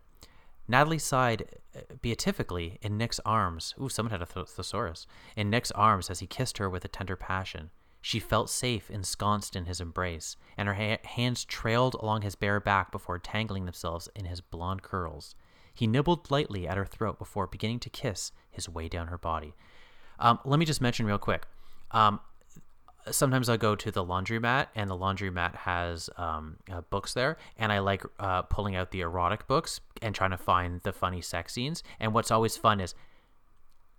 Natalie 0.67 0.99
sighed 0.99 1.45
uh, 1.77 1.81
beatifically 2.01 2.79
in 2.81 2.97
Nick's 2.97 3.21
arms. 3.25 3.75
Ooh, 3.81 3.91
someone 3.91 4.11
had 4.11 4.23
a 4.23 4.27
th- 4.27 4.49
thesaurus. 4.49 5.07
In 5.37 5.51
Nick's 5.51 5.71
arms 5.73 6.11
as 6.11 6.21
he 6.21 6.27
kissed 6.27 6.59
her 6.59 6.71
with 6.71 6.85
a 6.85 6.89
tender 6.89 7.17
passion. 7.17 7.71
She 8.01 8.19
felt 8.19 8.49
safe 8.49 8.91
ensconced 8.91 9.57
in 9.57 9.67
his 9.67 9.81
embrace, 9.81 10.37
and 10.57 10.69
her 10.69 10.75
ha- 10.75 11.01
hands 11.05 11.45
trailed 11.45 11.95
along 11.95 12.23
his 12.23 12.35
bare 12.35 12.59
back 12.59 12.91
before 12.91 13.19
tangling 13.19 13.67
themselves 13.67 14.09
in 14.17 14.25
his 14.25 14.41
blonde 14.41 14.83
curls. 14.83 15.35
He 15.75 15.87
nibbled 15.87 16.31
lightly 16.31 16.67
at 16.67 16.79
her 16.79 16.87
throat 16.87 17.19
before 17.19 17.47
beginning 17.47 17.81
to 17.81 17.91
kiss 17.91 18.33
his 18.51 18.69
way 18.69 18.89
down 18.89 19.09
her 19.09 19.19
body. 19.19 19.55
Um, 20.19 20.39
let 20.45 20.59
me 20.59 20.65
just 20.65 20.81
mention 20.81 21.05
real 21.05 21.19
quick. 21.19 21.47
Um, 21.91 22.21
sometimes 23.11 23.49
I'll 23.49 23.57
go 23.57 23.75
to 23.77 23.91
the 23.91 24.05
laundromat, 24.05 24.69
and 24.75 24.91
the 24.91 24.97
laundromat 24.97 25.55
has 25.57 26.11
um, 26.17 26.57
uh, 26.71 26.83
books 26.91 27.15
there, 27.15 27.37
and 27.59 27.73
I 27.73 27.79
like 27.79 28.03
uh, 28.19 28.43
pulling 28.43 28.77
out 28.77 28.91
the 28.91 29.01
erotic 29.01 29.47
books 29.47 29.81
and 30.03 30.15
trying 30.15 30.31
to 30.31 30.39
find 30.39 30.81
the 30.83 30.93
funny 30.93 31.21
sex 31.21 31.53
scenes. 31.53 31.83
And 32.01 32.15
what's 32.15 32.31
always 32.31 32.57
fun 32.57 32.81
is 32.81 32.95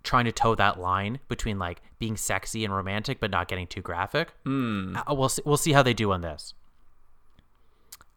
trying 0.02 0.24
to 0.24 0.32
toe 0.32 0.54
that 0.54 0.78
line 0.78 1.18
between 1.28 1.58
like 1.58 1.82
being 1.98 2.16
sexy 2.16 2.64
and 2.64 2.74
romantic, 2.74 3.20
but 3.20 3.30
not 3.30 3.48
getting 3.48 3.66
too 3.66 3.82
graphic. 3.82 4.32
Mm. 4.46 4.96
Uh, 4.96 5.14
we'll 5.14 5.28
see, 5.28 5.42
we'll 5.44 5.56
see 5.56 5.72
how 5.72 5.82
they 5.82 5.94
do 5.94 6.12
on 6.12 6.20
this. 6.20 6.54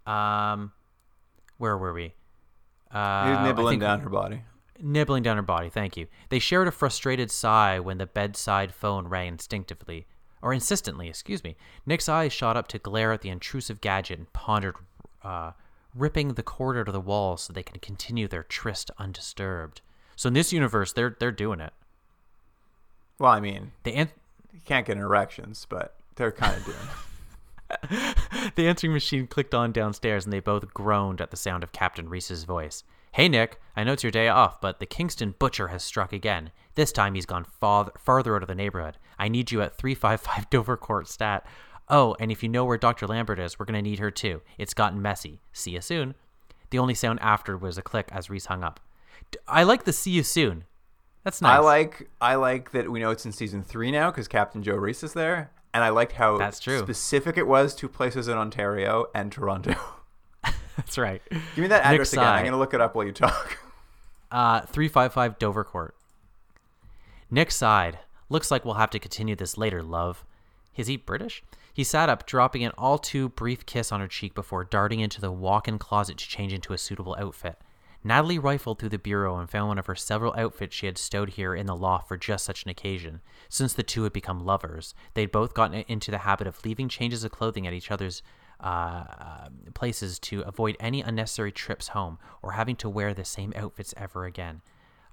Um, 0.05 0.71
where 1.57 1.77
were 1.77 1.93
we? 1.93 2.13
Uh, 2.91 3.43
nibbling 3.43 3.73
think- 3.73 3.81
down 3.81 4.01
her 4.01 4.09
body. 4.09 4.43
Nibbling 4.83 5.21
down 5.21 5.35
her 5.35 5.43
body, 5.43 5.69
thank 5.69 5.95
you. 5.95 6.07
They 6.29 6.39
shared 6.39 6.67
a 6.67 6.71
frustrated 6.71 7.29
sigh 7.29 7.79
when 7.79 7.99
the 7.99 8.07
bedside 8.07 8.73
phone 8.73 9.07
rang 9.07 9.27
instinctively, 9.27 10.07
or 10.41 10.53
insistently, 10.53 11.07
excuse 11.07 11.43
me. 11.43 11.55
Nick's 11.85 12.09
eyes 12.09 12.33
shot 12.33 12.57
up 12.57 12.67
to 12.69 12.79
glare 12.79 13.11
at 13.11 13.21
the 13.21 13.29
intrusive 13.29 13.81
gadget 13.81 14.17
and 14.19 14.33
pondered, 14.33 14.75
uh, 15.23 15.51
ripping 15.95 16.29
the 16.35 16.43
cord 16.43 16.77
out 16.77 16.87
of 16.87 16.93
the 16.93 16.99
wall 16.99 17.37
so 17.37 17.51
they 17.53 17.63
can 17.63 17.79
continue 17.79 18.27
their 18.27 18.43
tryst 18.43 18.89
undisturbed. 18.97 19.81
So 20.15 20.27
in 20.27 20.33
this 20.33 20.53
universe, 20.53 20.93
they're 20.93 21.15
they're 21.19 21.31
doing 21.31 21.59
it. 21.59 21.73
Well, 23.19 23.31
I 23.31 23.39
mean, 23.39 23.71
The 23.83 23.93
an- 23.93 24.09
you 24.51 24.61
can't 24.65 24.85
get 24.85 24.97
erections, 24.97 25.65
but 25.69 25.95
they're 26.15 26.31
kind 26.31 26.57
of 26.57 26.65
doing. 26.65 26.77
it. 26.77 28.15
the 28.55 28.67
answering 28.67 28.91
machine 28.93 29.27
clicked 29.27 29.55
on 29.55 29.71
downstairs, 29.71 30.25
and 30.25 30.33
they 30.33 30.39
both 30.41 30.73
groaned 30.73 31.21
at 31.21 31.31
the 31.31 31.37
sound 31.37 31.63
of 31.63 31.71
Captain 31.71 32.09
Reese's 32.09 32.43
voice. 32.43 32.83
Hey, 33.13 33.27
Nick, 33.27 33.59
I 33.75 33.83
know 33.83 33.91
it's 33.91 34.03
your 34.03 34.11
day 34.11 34.29
off, 34.29 34.61
but 34.61 34.79
the 34.79 34.85
Kingston 34.85 35.35
Butcher 35.37 35.67
has 35.67 35.83
struck 35.83 36.13
again. 36.13 36.51
This 36.75 36.93
time 36.93 37.13
he's 37.13 37.25
gone 37.25 37.43
farther, 37.43 37.91
farther 37.97 38.37
out 38.37 38.41
of 38.41 38.47
the 38.47 38.55
neighborhood. 38.55 38.97
I 39.19 39.27
need 39.27 39.51
you 39.51 39.61
at 39.61 39.77
355 39.77 40.49
Dover 40.49 40.77
Court 40.77 41.09
Stat. 41.09 41.45
Oh, 41.89 42.15
and 42.21 42.31
if 42.31 42.41
you 42.41 42.47
know 42.47 42.63
where 42.63 42.77
Dr. 42.77 43.07
Lambert 43.07 43.37
is, 43.37 43.59
we're 43.59 43.65
going 43.65 43.73
to 43.75 43.81
need 43.81 43.99
her 43.99 44.11
too. 44.11 44.41
It's 44.57 44.73
gotten 44.73 45.01
messy. 45.01 45.41
See 45.51 45.71
you 45.71 45.81
soon. 45.81 46.15
The 46.69 46.79
only 46.79 46.93
sound 46.93 47.19
after 47.21 47.57
was 47.57 47.77
a 47.77 47.81
click 47.81 48.07
as 48.13 48.29
Reese 48.29 48.45
hung 48.45 48.63
up. 48.63 48.79
D- 49.29 49.39
I 49.45 49.63
like 49.63 49.83
the 49.83 49.91
see 49.91 50.11
you 50.11 50.23
soon. 50.23 50.63
That's 51.25 51.41
nice. 51.41 51.57
I 51.57 51.59
like 51.59 52.09
I 52.21 52.35
like 52.35 52.71
that 52.71 52.89
we 52.89 53.01
know 53.01 53.11
it's 53.11 53.25
in 53.25 53.33
season 53.33 53.61
three 53.61 53.91
now 53.91 54.09
because 54.09 54.29
Captain 54.29 54.63
Joe 54.63 54.75
Reese 54.75 55.03
is 55.03 55.11
there, 55.13 55.51
and 55.73 55.83
I 55.83 55.89
liked 55.89 56.13
how 56.13 56.37
That's 56.37 56.61
true. 56.61 56.79
specific 56.79 57.37
it 57.37 57.45
was 57.45 57.75
to 57.75 57.89
places 57.89 58.29
in 58.29 58.37
Ontario 58.37 59.07
and 59.13 59.31
Toronto. 59.31 59.75
That's 60.77 60.97
right. 60.97 61.21
Give 61.29 61.57
me 61.57 61.67
that 61.67 61.85
address 61.85 62.13
again. 62.13 62.25
I'm 62.25 62.45
gonna 62.45 62.57
look 62.57 62.73
it 62.73 62.81
up 62.81 62.95
while 62.95 63.05
you 63.05 63.13
talk. 63.13 63.57
Uh, 64.31 64.61
355 64.61 65.39
Dover 65.39 65.65
Court. 65.65 65.93
Nick 67.29 67.51
sighed. 67.51 67.99
Looks 68.29 68.49
like 68.49 68.63
we'll 68.63 68.75
have 68.75 68.89
to 68.91 68.99
continue 68.99 69.35
this 69.35 69.57
later, 69.57 69.83
love. 69.83 70.23
Is 70.77 70.87
he 70.87 70.95
British? 70.95 71.43
He 71.73 71.83
sat 71.83 72.07
up, 72.07 72.25
dropping 72.25 72.63
an 72.63 72.71
all 72.77 72.97
too 72.97 73.27
brief 73.27 73.65
kiss 73.65 73.91
on 73.91 73.99
her 73.99 74.07
cheek 74.07 74.33
before 74.33 74.63
darting 74.63 75.01
into 75.01 75.19
the 75.19 75.33
walk 75.33 75.67
in 75.67 75.77
closet 75.79 76.17
to 76.17 76.29
change 76.29 76.53
into 76.53 76.71
a 76.71 76.77
suitable 76.77 77.13
outfit. 77.19 77.57
Natalie 78.03 78.39
rifled 78.39 78.79
through 78.79 78.89
the 78.89 78.97
bureau 78.97 79.37
and 79.37 79.49
found 79.49 79.67
one 79.67 79.77
of 79.77 79.85
her 79.85 79.95
several 79.95 80.33
outfits 80.35 80.75
she 80.75 80.87
had 80.87 80.97
stowed 80.97 81.31
here 81.31 81.53
in 81.53 81.67
the 81.67 81.75
loft 81.75 82.07
for 82.07 82.17
just 82.17 82.43
such 82.45 82.63
an 82.63 82.69
occasion. 82.71 83.21
Since 83.47 83.73
the 83.73 83.83
two 83.83 84.03
had 84.03 84.13
become 84.13 84.45
lovers, 84.45 84.95
they'd 85.13 85.31
both 85.31 85.53
gotten 85.53 85.83
into 85.87 86.09
the 86.09 86.19
habit 86.19 86.47
of 86.47 86.63
leaving 86.65 86.89
changes 86.89 87.23
of 87.23 87.31
clothing 87.31 87.67
at 87.67 87.73
each 87.73 87.91
other's 87.91 88.23
uh, 88.61 89.03
uh, 89.19 89.47
places 89.73 90.19
to 90.19 90.41
avoid 90.41 90.77
any 90.79 91.01
unnecessary 91.01 91.51
trips 91.51 91.89
home 91.89 92.19
or 92.41 92.53
having 92.53 92.75
to 92.77 92.89
wear 92.89 93.13
the 93.13 93.25
same 93.25 93.53
outfits 93.55 93.93
ever 93.97 94.25
again, 94.25 94.61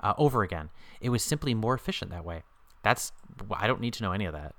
uh, 0.00 0.14
over 0.18 0.42
again. 0.42 0.70
It 1.00 1.08
was 1.08 1.22
simply 1.22 1.54
more 1.54 1.74
efficient 1.74 2.10
that 2.10 2.24
way. 2.24 2.42
That's 2.82 3.12
I 3.52 3.66
don't 3.66 3.80
need 3.80 3.94
to 3.94 4.02
know 4.02 4.12
any 4.12 4.24
of 4.24 4.32
that. 4.34 4.54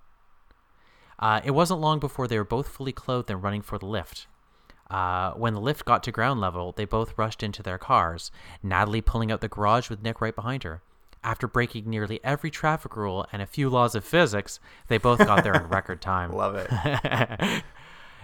Uh, 1.20 1.42
it 1.44 1.52
wasn't 1.52 1.82
long 1.82 2.00
before 2.00 2.28
they 2.28 2.38
were 2.38 2.46
both 2.46 2.70
fully 2.70 2.94
clothed 2.94 3.30
and 3.30 3.44
running 3.44 3.62
for 3.62 3.78
the 3.78 3.86
lift. 3.86 4.28
Uh, 4.90 5.34
when 5.34 5.54
the 5.54 5.62
lift 5.62 5.86
got 5.86 6.02
to 6.04 6.12
ground 6.12 6.42
level, 6.42 6.72
they 6.72 6.86
both 6.86 7.18
rushed 7.18 7.44
into 7.44 7.62
their 7.62 7.78
cars, 7.78 8.32
Natalie 8.64 9.02
pulling 9.02 9.32
out 9.32 9.42
the 9.42 9.48
garage 9.48 9.90
with 9.90 10.02
Nick 10.02 10.20
right 10.20 10.36
behind 10.36 10.64
her. 10.64 10.82
After 11.24 11.48
breaking 11.48 11.90
nearly 11.90 12.20
every 12.24 12.50
traffic 12.50 12.96
rule 12.96 13.28
and 13.32 13.42
a 13.42 13.46
few 13.46 13.70
laws 13.70 13.94
of 13.94 14.06
physics, 14.06 14.60
they 14.88 14.98
both 14.98 15.20
got 15.20 15.44
there 15.44 15.54
in 15.54 15.68
record 15.68 16.02
time. 16.02 16.32
Love 16.32 16.56
it. 16.56 16.70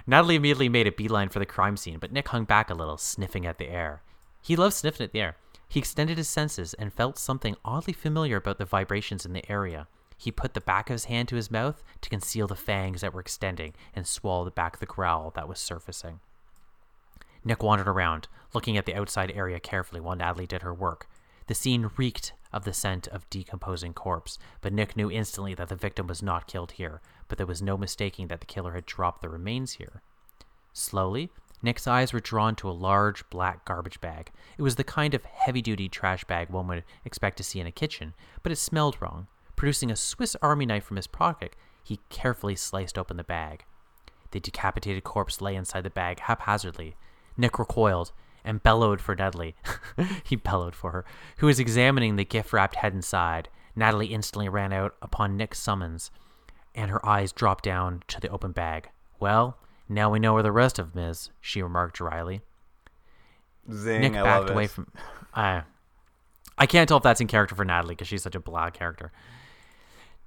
Natalie 0.08 0.36
immediately 0.36 0.70
made 0.70 0.88
a 0.88 0.92
beeline 0.92 1.30
for 1.30 1.40
the 1.40 1.46
crime 1.46 1.78
scene, 1.78 1.98
but 1.98 2.12
Nick 2.12 2.28
hung 2.28 2.46
back 2.46 2.70
a 2.70 2.76
little, 2.76 2.98
sniffing 2.98 3.46
at 3.46 3.58
the 3.58 3.70
air. 3.70 4.04
He 4.42 4.56
loved 4.56 4.76
sniffing 4.76 5.06
at 5.06 5.12
the 5.12 5.22
air. 5.22 5.38
He 5.68 5.80
extended 5.80 6.18
his 6.18 6.30
senses 6.30 6.76
and 6.76 6.94
felt 6.94 7.18
something 7.18 7.56
oddly 7.66 7.94
familiar 7.94 8.38
about 8.38 8.60
the 8.60 8.66
vibrations 8.66 9.26
in 9.26 9.34
the 9.34 9.50
area. 9.52 9.88
He 10.18 10.32
put 10.32 10.54
the 10.54 10.62
back 10.62 10.90
of 10.90 10.94
his 10.94 11.06
hand 11.06 11.28
to 11.30 11.36
his 11.36 11.50
mouth 11.50 11.84
to 12.02 12.10
conceal 12.10 12.48
the 12.48 12.56
fangs 12.56 13.02
that 13.02 13.14
were 13.14 13.20
extending 13.20 13.74
and 13.96 14.06
swallowed 14.06 14.54
back 14.54 14.78
the 14.80 14.86
growl 14.86 15.32
that 15.36 15.50
was 15.50 15.60
surfacing. 15.60 16.20
Nick 17.44 17.64
wandered 17.64 17.88
around, 17.88 18.28
looking 18.54 18.78
at 18.78 18.86
the 18.86 18.96
outside 18.96 19.32
area 19.32 19.60
carefully 19.60 20.00
while 20.00 20.16
Natalie 20.16 20.48
did 20.48 20.62
her 20.62 20.74
work. 20.74 21.08
The 21.48 21.56
scene 21.56 21.92
reeked 21.98 22.34
of 22.54 22.64
the 22.64 22.74
scent 22.74 23.08
of 23.08 23.30
decomposing 23.30 23.94
corpse, 23.94 24.40
but 24.62 24.74
Nick 24.74 24.96
knew 24.96 25.12
instantly 25.12 25.54
that 25.56 25.70
the 25.70 25.76
victim 25.76 26.08
was 26.08 26.24
not 26.24 26.48
killed 26.48 26.74
here, 26.74 27.02
but 27.28 27.38
there 27.38 27.48
was 27.48 27.62
no 27.62 27.78
mistaking 27.78 28.28
that 28.28 28.40
the 28.40 28.46
killer 28.46 28.74
had 28.74 28.86
dropped 28.86 29.22
the 29.22 29.30
remains 29.30 29.74
here. 29.74 30.02
Slowly, 30.74 31.32
Nick's 31.62 31.88
eyes 31.88 32.14
were 32.14 32.20
drawn 32.20 32.56
to 32.58 32.70
a 32.70 32.72
large 32.72 33.28
black 33.30 33.66
garbage 33.66 34.00
bag. 34.02 34.32
It 34.58 34.62
was 34.62 34.76
the 34.76 34.84
kind 34.84 35.14
of 35.14 35.26
heavy 35.26 35.62
duty 35.62 35.90
trash 35.90 36.24
bag 36.26 36.50
one 36.50 36.68
would 36.68 36.84
expect 37.04 37.38
to 37.38 37.44
see 37.44 37.60
in 37.60 37.68
a 37.68 37.72
kitchen, 37.72 38.14
but 38.44 38.52
it 38.52 38.58
smelled 38.58 38.98
wrong. 39.02 39.28
Producing 39.56 39.90
a 39.90 39.96
Swiss 39.96 40.36
Army 40.42 40.66
knife 40.66 40.84
from 40.84 40.98
his 40.98 41.08
pocket, 41.08 41.56
he 41.84 42.00
carefully 42.10 42.56
sliced 42.56 42.98
open 42.98 43.18
the 43.18 43.24
bag. 43.24 43.64
The 44.32 44.40
decapitated 44.40 45.04
corpse 45.04 45.42
lay 45.42 45.56
inside 45.56 45.84
the 45.84 45.90
bag 45.90 46.20
haphazardly. 46.20 46.96
Nick 47.38 47.58
recoiled 47.58 48.12
and 48.44 48.62
bellowed 48.62 49.02
for 49.02 49.16
Natalie. 49.16 49.56
he 50.24 50.36
bellowed 50.36 50.76
for 50.76 50.92
her, 50.92 51.06
who 51.38 51.48
was 51.48 51.60
examining 51.60 52.16
the 52.16 52.26
gift 52.26 52.54
wrapped 52.54 52.76
head 52.76 52.94
inside. 52.94 53.50
Natalie 53.76 54.14
instantly 54.14 54.50
ran 54.50 54.72
out 54.72 54.96
upon 55.02 55.38
Nick's 55.38 55.60
summons, 55.60 56.12
and 56.76 56.92
her 56.92 57.04
eyes 57.06 57.32
dropped 57.32 57.64
down 57.64 58.04
to 58.08 58.20
the 58.20 58.30
open 58.30 58.52
bag. 58.52 58.90
Well, 59.20 59.58
now 59.90 60.12
we 60.12 60.20
know 60.20 60.34
where 60.34 60.44
the 60.44 60.52
rest 60.52 60.78
of 60.78 60.94
them 60.94 61.04
is, 61.04 61.32
she 61.42 61.62
remarked 61.64 61.96
dryly. 61.96 62.42
Zing, 63.72 64.02
Nick 64.02 64.16
I 64.16 64.24
backed 64.24 64.50
away 64.52 64.66
it. 64.66 64.72
from. 64.72 64.92
I, 65.34 65.64
I 66.58 66.66
can't 66.66 66.88
tell 66.88 66.98
if 66.98 67.04
that's 67.04 67.22
in 67.22 67.28
character 67.28 67.56
for 67.56 67.66
Natalie 67.66 67.96
because 67.96 68.08
she's 68.08 68.24
such 68.24 68.36
a 68.36 68.40
blah 68.40 68.70
character. 68.70 69.12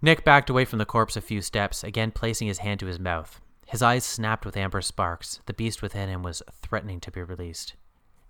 Nick 0.01 0.25
backed 0.25 0.51
away 0.51 0.65
from 0.65 0.79
the 0.79 0.85
corpse 0.85 1.17
a 1.17 1.21
few 1.21 1.43
steps, 1.43 1.85
again 1.85 2.11
placing 2.11 2.49
his 2.49 2.59
hand 2.59 2.81
to 2.81 2.87
his 2.87 2.99
mouth. 2.99 3.41
His 3.67 3.83
eyes 3.83 4.05
snapped 4.05 4.47
with 4.47 4.57
amber 4.57 4.81
sparks. 4.81 5.41
The 5.47 5.53
beast 5.53 5.83
within 5.83 6.09
him 6.09 6.23
was 6.23 6.43
threatening 6.63 7.01
to 7.01 7.11
be 7.11 7.23
released. 7.23 7.75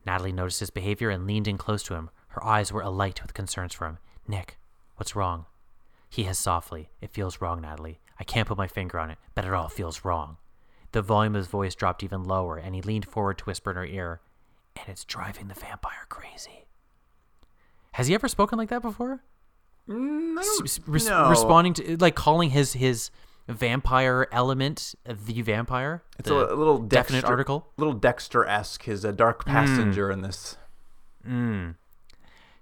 Natalie 0.04 0.32
noticed 0.32 0.60
his 0.60 0.70
behavior 0.70 1.10
and 1.10 1.26
leaned 1.26 1.46
in 1.46 1.58
close 1.58 1.82
to 1.84 1.94
him. 1.94 2.10
Her 2.28 2.44
eyes 2.44 2.72
were 2.72 2.80
alight 2.80 3.22
with 3.22 3.34
concerns 3.34 3.74
for 3.74 3.86
him. 3.86 3.98
Nick, 4.26 4.58
what's 4.96 5.14
wrong? 5.14 5.46
He 6.08 6.24
hissed 6.24 6.40
softly. 6.40 6.88
It 7.00 7.10
feels 7.12 7.40
wrong, 7.40 7.60
Natalie. 7.60 8.00
I 8.20 8.24
can't 8.24 8.48
put 8.48 8.58
my 8.58 8.66
finger 8.66 8.98
on 8.98 9.10
it, 9.10 9.18
but 9.34 9.44
it 9.44 9.52
all 9.52 9.68
feels 9.68 10.04
wrong. 10.04 10.36
The 10.92 11.02
volume 11.02 11.34
of 11.34 11.40
his 11.40 11.46
voice 11.48 11.74
dropped 11.74 12.02
even 12.02 12.24
lower, 12.24 12.56
and 12.56 12.74
he 12.74 12.82
leaned 12.82 13.06
forward 13.06 13.38
to 13.38 13.44
whisper 13.44 13.70
in 13.70 13.76
her 13.76 13.84
ear, 13.86 14.20
and 14.76 14.88
it's 14.88 15.04
driving 15.04 15.48
the 15.48 15.54
vampire 15.54 16.06
crazy. 16.08 16.66
Has 17.92 18.06
he 18.06 18.14
ever 18.14 18.28
spoken 18.28 18.58
like 18.58 18.70
that 18.70 18.82
before? 18.82 19.22
Mm, 19.88 20.36
I 20.38 20.40
S- 20.40 20.80
res- 20.86 21.10
responding 21.10 21.74
to 21.74 21.96
like 21.96 22.14
calling 22.14 22.50
his 22.50 22.74
his 22.74 23.10
vampire 23.48 24.28
element 24.30 24.94
uh, 25.06 25.14
the 25.24 25.42
vampire. 25.42 26.02
It's 26.18 26.28
the 26.28 26.52
a, 26.52 26.54
little 26.54 26.78
definite 26.78 27.20
Dexter, 27.20 27.32
article. 27.32 27.68
little 27.76 27.94
Dexter 27.94 28.44
esque. 28.46 28.84
His 28.84 29.04
a 29.04 29.12
dark 29.12 29.44
passenger 29.46 30.10
in 30.10 30.22
this. 30.22 30.56
Mm. 31.26 31.76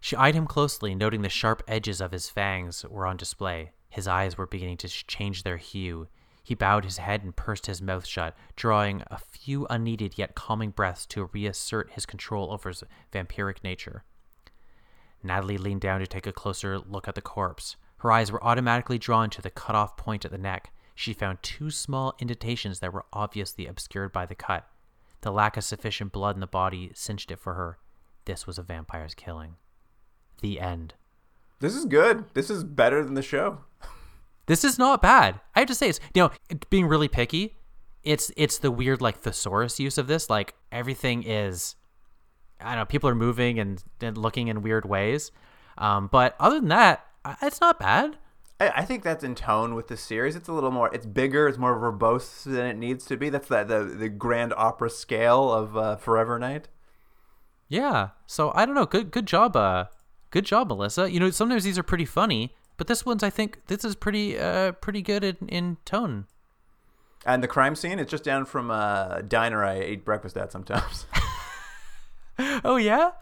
She 0.01 0.15
eyed 0.15 0.35
him 0.35 0.47
closely, 0.47 0.95
noting 0.95 1.23
the 1.23 1.29
sharp 1.29 1.63
edges 1.67 2.01
of 2.01 2.13
his 2.13 2.31
fangs 2.31 2.85
were 2.89 3.07
on 3.07 3.17
display. 3.17 3.73
His 3.97 4.07
eyes 4.07 4.37
were 4.37 4.47
beginning 4.47 4.77
to 4.77 4.89
change 4.89 5.43
their 5.43 5.57
hue. 5.57 6.09
He 6.45 6.55
bowed 6.55 6.85
his 6.85 6.99
head 6.99 7.23
and 7.23 7.35
pursed 7.35 7.65
his 7.65 7.81
mouth 7.81 8.05
shut, 8.05 8.37
drawing 8.55 9.03
a 9.07 9.17
few 9.17 9.67
unneeded 9.71 10.19
yet 10.19 10.35
calming 10.35 10.69
breaths 10.69 11.07
to 11.07 11.31
reassert 11.33 11.93
his 11.93 12.05
control 12.05 12.53
over 12.53 12.69
his 12.69 12.85
vampiric 13.11 13.65
nature. 13.65 14.05
Natalie 15.23 15.57
leaned 15.57 15.81
down 15.81 16.01
to 16.01 16.07
take 16.07 16.27
a 16.27 16.33
closer 16.33 16.79
look 16.79 17.09
at 17.09 17.15
the 17.15 17.23
corpse. 17.23 17.77
Her 18.01 18.13
eyes 18.13 18.31
were 18.31 18.45
automatically 18.45 18.99
drawn 18.99 19.31
to 19.31 19.41
the 19.41 19.49
cut 19.49 19.75
off 19.75 19.97
point 19.97 20.27
at 20.27 20.31
the 20.31 20.37
neck. 20.37 20.75
She 20.95 21.15
found 21.15 21.43
two 21.43 21.71
small 21.71 22.15
indentations 22.19 22.81
that 22.81 22.93
were 22.93 23.07
obviously 23.15 23.67
obscured 23.67 24.13
by 24.13 24.27
the 24.27 24.35
cut. 24.35 24.69
The 25.23 25.33
lack 25.33 25.57
of 25.57 25.65
sufficient 25.65 26.13
blood 26.13 26.37
in 26.37 26.41
the 26.41 26.47
body 26.47 26.91
cinched 26.93 27.31
it 27.31 27.39
for 27.39 27.55
her. 27.55 27.79
This 28.27 28.47
was 28.47 28.59
a 28.59 28.63
vampire's 28.63 29.15
killing. 29.15 29.57
The 30.43 30.61
end. 30.61 30.93
This 31.61 31.75
is 31.75 31.85
good. 31.85 32.25
This 32.35 32.51
is 32.51 32.65
better 32.65 33.05
than 33.05 33.15
the 33.15 33.23
show. 33.23 33.59
This 34.47 34.65
is 34.65 34.79
not 34.79 35.03
bad. 35.03 35.41
I 35.55 35.61
have 35.61 35.69
to 35.69 35.75
say, 35.75 35.89
it's 35.89 36.01
you 36.15 36.23
know, 36.23 36.31
being 36.71 36.87
really 36.87 37.09
picky. 37.09 37.57
It's 38.05 38.31
it's 38.37 38.59
the 38.59 38.71
weird 38.71 39.01
like 39.01 39.19
thesaurus 39.19 39.81
use 39.81 39.99
of 39.99 40.07
this. 40.07 40.31
Like 40.31 40.55
everything 40.71 41.25
is, 41.25 41.75
I 42.61 42.71
don't 42.71 42.79
know. 42.79 42.85
People 42.85 43.11
are 43.11 43.15
moving 43.15 43.59
and, 43.59 43.83
and 44.01 44.17
looking 44.17 44.49
in 44.49 44.63
weird 44.63 44.87
ways. 44.87 45.33
Um, 45.79 46.09
but 46.13 46.37
other 46.39 46.61
than 46.61 46.69
that, 46.69 47.05
it's 47.43 47.61
not 47.61 47.81
bad. 47.81 48.17
I, 48.61 48.69
I 48.69 48.85
think 48.85 49.03
that's 49.03 49.25
in 49.25 49.35
tone 49.35 49.75
with 49.75 49.89
the 49.89 49.97
series. 49.97 50.37
It's 50.37 50.49
a 50.49 50.53
little 50.53 50.71
more. 50.71 50.95
It's 50.95 51.07
bigger. 51.07 51.49
It's 51.49 51.59
more 51.59 51.77
verbose 51.77 52.45
than 52.45 52.67
it 52.67 52.77
needs 52.77 53.05
to 53.07 53.17
be. 53.17 53.29
That's 53.29 53.49
the 53.49 53.65
the, 53.65 53.85
the 53.85 54.09
grand 54.09 54.55
opera 54.57 54.91
scale 54.91 55.53
of 55.53 55.77
uh, 55.77 55.97
Forever 55.97 56.39
Knight. 56.39 56.69
Yeah. 57.69 58.11
So 58.27 58.53
I 58.55 58.65
don't 58.65 58.75
know. 58.77 58.87
Good 58.87 59.11
good 59.11 59.27
job. 59.27 59.57
Uh, 59.57 59.87
good 60.37 60.45
job, 60.45 60.69
Melissa. 60.69 61.11
You 61.11 61.19
know, 61.19 61.31
sometimes 61.31 61.65
these 61.65 61.79
are 61.79 61.83
pretty 61.83 62.05
funny, 62.05 62.55
but 62.77 62.89
this 62.89 63.07
one's 63.07 63.23
I 63.23 63.31
think 63.31 63.67
this 63.69 63.85
is 63.85 63.97
pretty 63.97 64.39
uh 64.39 64.73
pretty 64.73 65.01
good 65.01 65.25
in, 65.25 65.37
in 65.49 65.77
tone. 65.87 66.27
And 67.25 67.43
the 67.43 67.49
crime 67.49 67.75
scene. 67.75 67.99
It's 67.99 68.11
just 68.11 68.23
down 68.23 68.45
from 68.45 68.71
a 68.71 69.23
diner 69.27 69.65
I 69.65 69.75
ate 69.75 70.05
breakfast 70.05 70.37
at 70.37 70.53
sometimes. 70.53 71.07
Oh 72.65 72.77
yeah. 72.77 73.13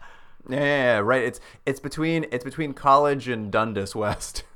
yeah, 0.49 0.59
yeah, 0.59 0.65
yeah, 0.65 0.97
right. 0.97 1.23
It's 1.23 1.39
it's 1.65 1.79
between 1.79 2.25
it's 2.33 2.43
between 2.43 2.73
college 2.73 3.29
and 3.29 3.51
Dundas 3.51 3.95
West. 3.95 4.43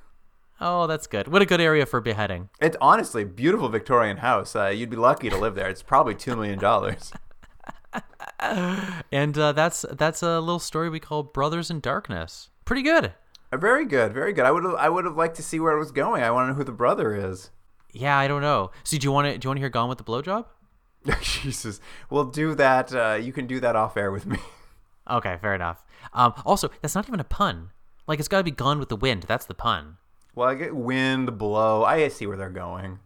Oh, 0.62 0.88
that's 0.88 1.08
good. 1.08 1.30
What 1.30 1.42
a 1.42 1.46
good 1.46 1.62
area 1.62 1.86
for 1.86 2.02
beheading. 2.02 2.50
It's 2.60 2.76
honestly 2.82 3.24
beautiful 3.24 3.70
Victorian 3.70 4.18
house. 4.18 4.58
Uh, 4.58 4.68
you'd 4.68 4.90
be 4.90 4.98
lucky 4.98 5.30
to 5.30 5.38
live 5.38 5.56
there. 5.56 5.70
It's 5.70 5.82
probably 5.82 6.16
two 6.16 6.36
million 6.36 6.60
dollars. 6.60 7.14
And 9.12 9.38
uh, 9.38 9.52
that's 9.52 9.86
that's 9.92 10.22
a 10.24 10.40
little 10.40 10.60
story 10.60 10.90
we 10.90 11.00
call 11.00 11.24
Brothers 11.24 11.70
in 11.70 11.80
Darkness. 11.80 12.50
Pretty 12.66 12.82
good. 12.84 13.14
Uh, 13.52 13.58
Very 13.58 13.86
good, 13.86 14.14
very 14.14 14.32
good. 14.32 14.46
I 14.46 14.52
would 14.52 14.64
have 14.64 14.76
I 14.76 14.90
would 14.90 15.06
have 15.06 15.18
liked 15.18 15.36
to 15.38 15.44
see 15.44 15.60
where 15.60 15.74
it 15.76 15.80
was 15.80 15.92
going. 15.92 16.22
I 16.24 16.32
want 16.32 16.46
to 16.48 16.52
know 16.54 16.58
who 16.58 16.64
the 16.64 16.72
brother 16.72 17.16
is. 17.16 17.50
Yeah, 17.92 18.18
I 18.18 18.28
don't 18.28 18.42
know. 18.42 18.72
So 18.84 18.98
do 18.98 19.06
you 19.06 19.12
want 19.12 19.26
to 19.28 19.38
do 19.38 19.46
you 19.46 19.50
want 19.50 19.58
to 19.58 19.62
hear 19.62 19.70
Gone 19.70 19.90
with 19.90 19.98
the 19.98 20.04
Blowjob? 20.04 20.46
Jesus, 21.22 21.80
we'll 22.10 22.26
do 22.26 22.54
that. 22.56 22.94
Uh, 22.94 23.18
you 23.20 23.34
can 23.34 23.48
do 23.48 23.60
that 23.62 23.76
off 23.76 23.98
air 23.98 24.12
with 24.12 24.26
me. 24.26 24.38
Okay, 25.10 25.38
fair 25.42 25.56
enough. 25.56 25.84
Um, 26.14 26.34
also, 26.46 26.70
that's 26.82 26.94
not 26.94 27.08
even 27.08 27.20
a 27.20 27.24
pun. 27.24 27.72
Like 28.06 28.20
it's 28.20 28.28
got 28.28 28.38
to 28.38 28.44
be 28.44 28.52
Gone 28.52 28.78
with 28.80 28.90
the 28.90 28.96
Wind. 28.96 29.24
That's 29.28 29.46
the 29.46 29.56
pun. 29.56 29.98
well, 30.36 30.48
I 30.50 30.54
get 30.56 30.76
wind 30.76 31.36
blow. 31.40 31.84
I 31.84 32.08
see 32.10 32.28
where 32.28 32.38
they're 32.38 32.50
going. 32.52 33.00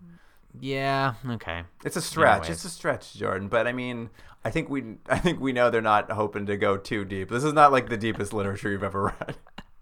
Yeah. 0.63 1.15
Okay. 1.29 1.63
It's 1.83 1.97
a 1.97 2.01
stretch. 2.01 2.43
Anyways. 2.43 2.49
It's 2.51 2.63
a 2.65 2.69
stretch, 2.69 3.13
Jordan. 3.15 3.49
But 3.49 3.67
I 3.67 3.73
mean, 3.73 4.09
I 4.45 4.49
think 4.49 4.69
we 4.69 4.95
I 5.09 5.19
think 5.19 5.41
we 5.41 5.51
know 5.51 5.69
they're 5.69 5.81
not 5.81 6.09
hoping 6.09 6.45
to 6.45 6.55
go 6.55 6.77
too 6.77 7.03
deep. 7.03 7.29
This 7.29 7.43
is 7.43 7.51
not 7.51 7.73
like 7.73 7.89
the 7.89 7.97
deepest 7.97 8.31
literature 8.31 8.71
you've 8.71 8.83
ever 8.83 9.13
read. 9.19 9.35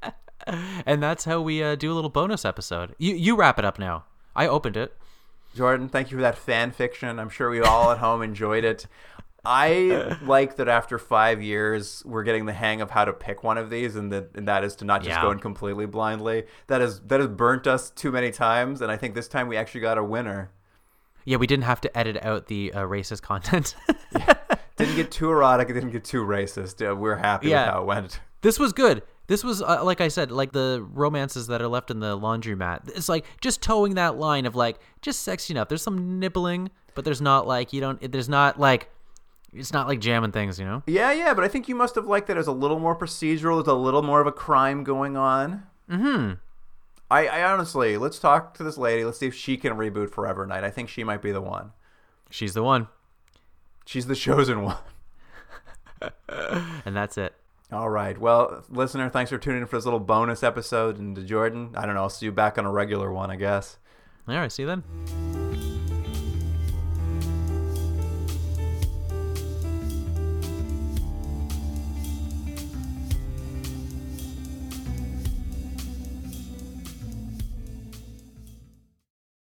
And 0.88 1.04
that's 1.04 1.26
how 1.26 1.40
we 1.40 1.62
uh, 1.62 1.76
do 1.76 1.92
a 1.92 1.94
little 1.94 2.10
bonus 2.10 2.46
episode. 2.46 2.96
You 2.98 3.14
you 3.14 3.36
wrap 3.36 3.60
it 3.60 3.64
up 3.64 3.78
now. 3.78 4.06
I 4.36 4.48
opened 4.48 4.76
it. 4.76 4.98
Jordan, 5.56 5.88
thank 5.88 6.10
you 6.10 6.18
for 6.18 6.24
that 6.24 6.36
fan 6.36 6.72
fiction. 6.72 7.20
I'm 7.20 7.30
sure 7.30 7.52
we 7.52 7.62
all 7.62 7.92
at 7.92 8.00
home 8.00 8.24
enjoyed 8.24 8.64
it. 8.64 8.88
I 9.46 10.18
like 10.24 10.56
that 10.56 10.68
after 10.68 10.98
five 10.98 11.44
years, 11.44 12.02
we're 12.08 12.24
getting 12.24 12.48
the 12.48 12.54
hang 12.54 12.82
of 12.82 12.90
how 12.90 13.06
to 13.06 13.14
pick 13.14 13.44
one 13.44 13.60
of 13.60 13.70
these, 13.70 13.96
and 13.96 14.12
that 14.12 14.32
and 14.34 14.48
that 14.48 14.64
is 14.64 14.76
to 14.78 14.86
not 14.86 15.02
just 15.04 15.16
Yeah. 15.16 15.22
go 15.22 15.30
in 15.30 15.38
completely 15.38 15.86
blindly. 15.86 16.46
That 16.68 16.82
has 16.82 17.00
that 17.02 17.20
has 17.20 17.30
burnt 17.30 17.68
us 17.68 17.92
too 17.92 18.12
many 18.12 18.32
times, 18.32 18.82
and 18.82 18.92
I 18.92 18.98
think 18.98 19.14
this 19.14 19.28
time 19.28 19.48
we 19.48 19.58
actually 19.58 19.82
got 19.82 20.00
a 20.00 20.04
winner. 20.04 20.50
Yeah, 21.26 21.38
we 21.38 21.48
didn't 21.48 21.66
have 21.66 21.82
to 21.82 21.98
edit 21.98 22.18
out 22.24 22.48
the 22.48 22.74
uh, 22.74 22.82
racist 22.82 23.22
content. 23.22 23.76
Didn't 24.78 24.96
get 24.96 25.12
too 25.12 25.30
erotic. 25.30 25.70
It 25.70 25.74
didn't 25.74 25.92
get 25.92 26.04
too 26.04 26.24
racist. 26.24 26.82
Uh, 26.86 26.96
we're 26.96 27.16
happy 27.18 27.50
Yeah. 27.50 27.66
with 27.66 27.74
how 27.74 27.82
it 27.82 27.86
went. 27.86 28.20
this 28.42 28.58
was 28.58 28.74
good. 28.74 29.04
This 29.28 29.44
was 29.44 29.62
uh, 29.62 29.84
like 29.84 30.02
I 30.02 30.08
said, 30.08 30.32
like 30.32 30.52
the 30.54 30.84
romances 30.94 31.48
that 31.48 31.62
are 31.62 31.68
left 31.68 31.92
in 31.92 32.00
the 32.00 32.18
laundromat. 32.18 32.90
It's 32.96 33.08
like 33.08 33.26
just 33.42 33.62
towing 33.62 33.94
that 33.96 34.18
line 34.18 34.46
of 34.48 34.56
like 34.56 34.80
just 35.02 35.22
sexy 35.22 35.54
enough. 35.54 35.70
There's 35.70 35.84
some 35.84 36.20
nibbling, 36.20 36.72
but 36.96 37.06
there's 37.06 37.22
not 37.22 37.46
like 37.46 37.72
you 37.74 37.80
don't. 37.82 38.12
There's 38.12 38.28
not 38.30 38.60
like 38.60 38.90
it's 39.54 39.72
not 39.72 39.88
like 39.88 40.00
jamming 40.00 40.32
things, 40.32 40.58
you 40.60 40.66
know. 40.66 40.82
Yeah, 40.88 41.12
yeah, 41.12 41.34
but 41.36 41.44
I 41.44 41.48
think 41.48 41.70
you 41.70 41.76
must 41.76 41.94
have 41.96 42.08
liked 42.08 42.28
that 42.28 42.36
it 42.36 42.40
was 42.40 42.48
a 42.48 42.52
little 42.52 42.80
more 42.80 42.96
procedural. 42.96 43.58
There's 43.64 43.68
a 43.68 43.74
little 43.78 44.02
more 44.02 44.20
of 44.20 44.28
a 44.28 44.32
crime 44.32 44.84
going 44.84 45.16
on. 45.16 45.64
Hmm. 45.90 46.32
I, 47.12 47.28
I 47.28 47.52
honestly, 47.52 47.98
let's 47.98 48.20
talk 48.20 48.54
to 48.56 48.64
this 48.64 48.78
lady. 48.78 49.04
Let's 49.04 49.20
see 49.20 49.28
if 49.28 49.36
she 49.36 49.58
can 49.58 49.74
reboot 49.74 50.12
Forever 50.12 50.46
Knight. 50.46 50.64
I 50.64 50.70
think 50.70 50.88
she 50.88 51.04
might 51.04 51.22
be 51.22 51.34
the 51.34 51.42
one. 51.42 51.74
She's 52.30 52.54
the 52.54 52.64
one, 52.64 52.88
She's 53.86 54.06
the 54.06 54.16
chosen 54.16 54.64
one. 54.64 54.78
and 56.30 56.96
that's 56.96 57.18
it. 57.18 57.36
All 57.70 57.90
right. 57.90 58.18
Well, 58.18 58.64
listener, 58.70 59.10
thanks 59.10 59.30
for 59.30 59.38
tuning 59.38 59.62
in 59.62 59.68
for 59.68 59.76
this 59.76 59.84
little 59.84 60.00
bonus 60.00 60.42
episode. 60.42 60.98
And 60.98 61.14
to 61.18 61.24
Jordan, 61.24 61.72
I 61.76 61.86
don't 61.86 61.96
know, 61.96 62.02
I'll 62.02 62.10
see 62.10 62.26
you 62.26 62.32
back 62.32 62.58
on 62.58 62.66
a 62.66 62.72
regular 62.72 63.12
one, 63.12 63.30
I 63.30 63.36
guess. 63.36 63.78
All 64.30 64.36
right, 64.36 64.52
see 64.52 64.64
you 64.64 64.68
then. 64.68 65.31